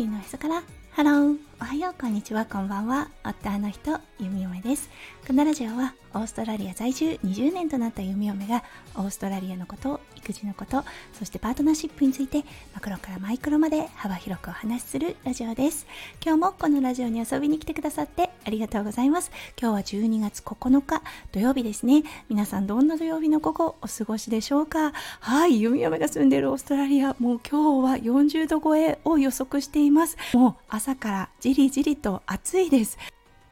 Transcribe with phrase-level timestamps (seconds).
[0.00, 4.88] 地球のへそからハローおはようこんにちはこんばんは夫の人弓嫁です
[5.26, 10.00] このラジオはオーストラリア在住20年となった弓嫁がオーストラリアのこと
[10.30, 12.44] 育児のことそしてパートナーシップについて
[12.74, 15.86] マクロからマイクロまで幅広くお話しするラジオです。
[16.24, 19.30] 今日もこのラジオに遊びに来てくださってありがとうございます。
[19.60, 22.04] 今日は12月9日土曜日ですね。
[22.28, 24.92] 皆さんどんな土曜日の午後お過ごしでしょうか。
[25.20, 27.16] はい弓嫁が住んでいるオーストラリア。
[27.18, 30.16] もう今日は40度超えを予測しています。
[30.34, 32.98] もう朝からじりじりと暑いです。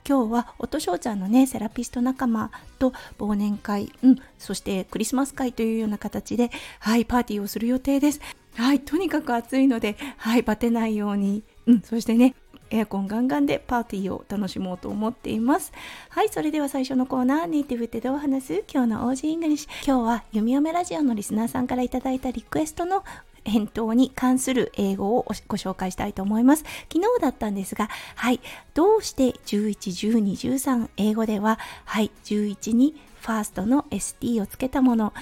[0.08, 6.50] 今日は音翔ちゃんのねセラピスト仲間と忘年会、うん、そしてクリスマス会というような形で
[6.80, 8.20] はいパーティーをする予定です
[8.56, 12.34] はいとにかく暑いのではいバテないように、うん、そしてね
[12.70, 15.72] エアコンガンガンでパーティーを楽しもうと思っています。
[16.10, 18.64] はい、それでは最初のコーナー、ネイティブってどう話す？
[18.70, 19.70] 今日の Aussie English。
[19.86, 23.04] 今日は弓嫁ラジオのリスナーさんから頂いたリクエストの
[23.48, 26.64] 返答に関する英語をご紹介したいと思います。
[26.92, 28.40] 昨日だったんですが、はい、
[28.74, 35.12] どうして11、12、13英語では、はい、11にファーストの ST をつけたもの、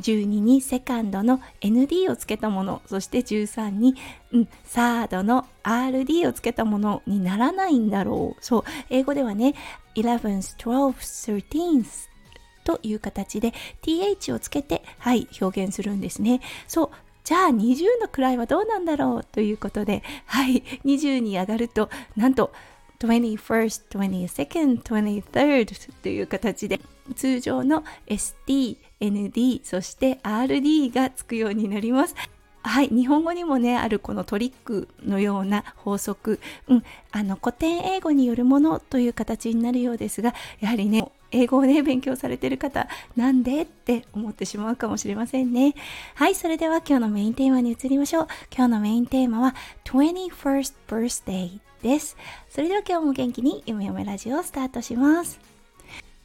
[0.00, 3.94] 12にセカンドの ND をつけたもの、そして13に、
[4.32, 8.44] うん、サードの RD をつけたものにならないんだろう。
[8.44, 9.54] そう、英語ではね、
[9.94, 11.84] 11th, 12th, 13th
[12.64, 16.40] という形で th をつけて、はい、表現するんですね。
[16.66, 16.90] そう、
[17.26, 22.52] じゃあ20の位はどうなんだろうということで、はい、20に上がると、なんと
[23.00, 26.80] 21st, 22nd, 23rd という形で、
[27.16, 32.14] 通常の ST、ND、そして RD がつくようになります。
[32.62, 36.38] はい、日本語にもね、あるこのトリックのような法則、
[36.68, 45.74] うん、あの古典英語によるものという形になるようですが、やはりね、英語をね、勉強されてる方、なんでって思ってしまうかもしれませんね。
[46.14, 48.26] はい、それでは今日のメインテーマに移りましょう。
[48.54, 49.54] 今日のメインテーマは
[49.84, 52.16] 21st birthday です。
[52.48, 55.38] それでは今日も元気にゆめゆめラジオをスタートします。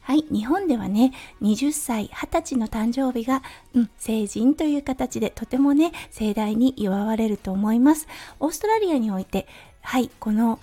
[0.02, 3.42] はい、日本ではね、20歳、20歳の誕生日が、
[3.72, 8.08] うん、成人という形でとてもね、盛大に祝われると思います。
[8.40, 9.46] オーストラリアにおいて、
[9.80, 10.58] はい、この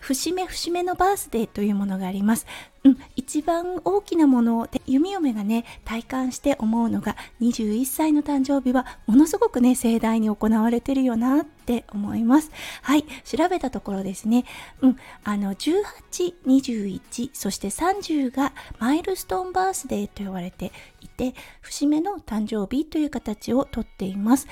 [0.00, 2.46] 節目節目のバースデーというものがあります。
[2.84, 12.50] うん、一番大きなもので弓嫁がね体感して思うのが21歳の誕生日はものすごくね盛大に行われてるよなって思います。
[12.82, 14.44] はい調べたところですね。
[14.80, 24.46] うんあの1821そして30がマイルストーンバースデーと呼ばれていて節目の誕生日という形をとっています。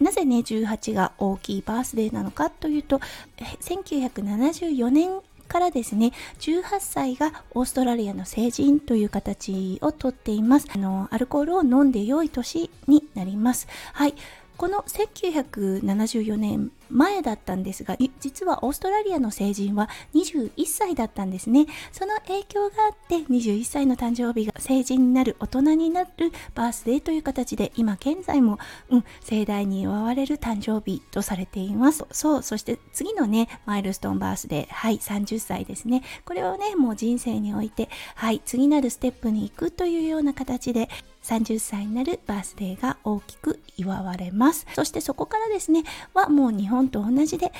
[0.00, 3.00] なぜね18が大きいバースデーなのかというと
[3.60, 10.68] 1974年からですね18歳がオーストラリアの成人という形をとっています。
[10.74, 13.68] あのアルコールを飲んで良い年になります。
[13.92, 14.14] はい。
[14.56, 21.66] この1974年前だったんですが実はオーストラリアの成人は21歳だったんですね。
[21.92, 26.10] その影響があって21歳の誕生日が成人になる大人になる
[26.54, 28.58] バースデーという形で今現在も、
[28.90, 32.04] うん、盛大に祝われる誕生日とされています。
[32.12, 36.02] そうそして次のねマイルストーンバースデーはい30歳ですね。
[36.24, 40.88] これをねもう人生においてはい次なるステップに行くというような形で
[41.26, 44.64] 30歳になるバースデーが大きく祝われます。
[44.74, 45.82] そしてそこからですね、
[46.14, 47.52] はもう日本と同じで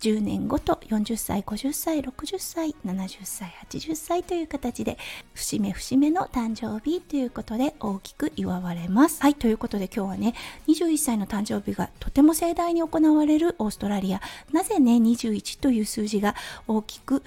[0.00, 4.98] 10年ごと40歳、50歳、60歳、70歳、80歳という形で
[5.32, 9.22] 節目節目の誕生日ということで大きく祝われます。
[9.22, 10.34] はい、ということで今日はね、
[10.66, 14.20] 21歳の誕生日がとても盛大に行われるオーストラリア。
[14.50, 16.34] なぜね、21という数字が
[16.66, 17.22] 大きく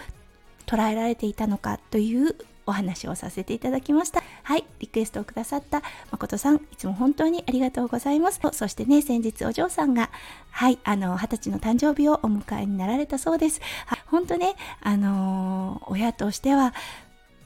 [0.66, 2.36] 捉えられていたのかという
[2.66, 4.22] お話をさせていただきました。
[4.46, 8.40] はい、リクエストをくださった誠さん、いつも本当にありがとうございます。
[8.54, 10.12] そしてね、先日お嬢さんが、
[10.52, 13.60] はい、あの、二十歳の誕生日をお迎えになられたそうです。
[13.88, 16.76] はい、本当ね、あのー、親としては、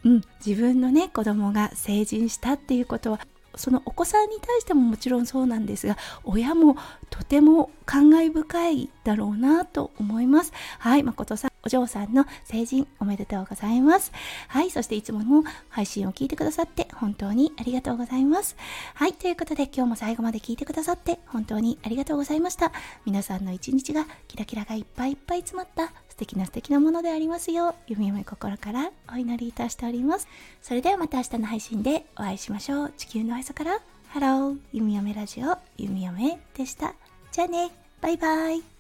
[0.04, 3.22] うん、自分のね、子供が成人したっていうことは、
[3.60, 6.78] そのお子さんに対してももちろんそうなんですが親も
[7.10, 10.54] とても感慨深いだろうなと思います。
[10.80, 14.12] はい誠さんお嬢さんの成人おめでとうございます。
[14.48, 18.56] はいそしていつもも配信を聞いてくださって本当にありがとうございます。
[18.94, 22.72] はいということで今日も最後まで聞いてくださって本当にありがとうございました。
[23.06, 30.28] 皆さんの一日がキラキラがいっぱいいっぱい詰まった敵な素敵なものでありますよう、弓嫁心からお祈りいたしております。
[30.62, 32.94] それではまた明日の配信でお会いしましょう。
[32.98, 33.80] 地球の朝から、
[34.10, 36.94] ハロー、弓嫁ラジオ、弓嫁でした。
[37.32, 37.72] じゃあね、
[38.02, 38.79] バイバイ。